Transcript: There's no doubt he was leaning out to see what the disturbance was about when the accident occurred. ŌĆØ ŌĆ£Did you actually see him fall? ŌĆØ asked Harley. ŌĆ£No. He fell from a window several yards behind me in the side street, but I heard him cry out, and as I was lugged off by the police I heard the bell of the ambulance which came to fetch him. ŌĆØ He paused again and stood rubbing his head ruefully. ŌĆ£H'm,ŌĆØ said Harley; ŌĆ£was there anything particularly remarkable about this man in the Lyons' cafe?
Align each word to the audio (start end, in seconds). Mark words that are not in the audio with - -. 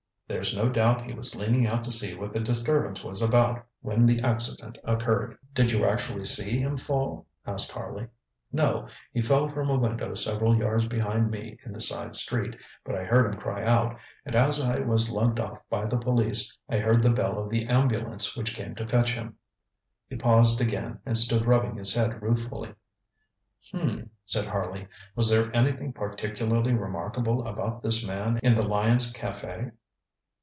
There's 0.27 0.55
no 0.55 0.69
doubt 0.69 1.03
he 1.03 1.11
was 1.13 1.35
leaning 1.35 1.67
out 1.67 1.83
to 1.83 1.91
see 1.91 2.15
what 2.15 2.31
the 2.31 2.39
disturbance 2.39 3.03
was 3.03 3.21
about 3.21 3.65
when 3.81 4.05
the 4.05 4.21
accident 4.21 4.77
occurred. 4.85 5.31
ŌĆØ 5.31 5.39
ŌĆ£Did 5.65 5.71
you 5.73 5.83
actually 5.85 6.23
see 6.23 6.57
him 6.57 6.77
fall? 6.77 7.27
ŌĆØ 7.45 7.53
asked 7.53 7.71
Harley. 7.73 8.07
ŌĆ£No. 8.53 8.89
He 9.11 9.21
fell 9.21 9.49
from 9.49 9.69
a 9.69 9.77
window 9.77 10.15
several 10.15 10.55
yards 10.55 10.85
behind 10.85 11.31
me 11.31 11.57
in 11.65 11.73
the 11.73 11.81
side 11.81 12.15
street, 12.15 12.55
but 12.85 12.95
I 12.95 13.03
heard 13.03 13.25
him 13.33 13.41
cry 13.41 13.65
out, 13.65 13.97
and 14.25 14.33
as 14.33 14.61
I 14.61 14.79
was 14.79 15.09
lugged 15.09 15.37
off 15.41 15.57
by 15.69 15.85
the 15.85 15.97
police 15.97 16.57
I 16.69 16.77
heard 16.79 17.03
the 17.03 17.09
bell 17.09 17.37
of 17.37 17.49
the 17.49 17.65
ambulance 17.67 18.37
which 18.37 18.55
came 18.55 18.73
to 18.75 18.87
fetch 18.87 19.13
him. 19.15 19.31
ŌĆØ 19.31 19.33
He 20.07 20.15
paused 20.15 20.61
again 20.61 20.99
and 21.05 21.17
stood 21.17 21.45
rubbing 21.45 21.75
his 21.75 21.93
head 21.93 22.21
ruefully. 22.21 22.73
ŌĆ£H'm,ŌĆØ 23.73 24.09
said 24.25 24.45
Harley; 24.45 24.87
ŌĆ£was 25.17 25.29
there 25.29 25.53
anything 25.53 25.91
particularly 25.91 26.71
remarkable 26.73 27.45
about 27.45 27.81
this 27.83 28.01
man 28.07 28.39
in 28.41 28.55
the 28.55 28.65
Lyons' 28.65 29.11
cafe? 29.11 29.71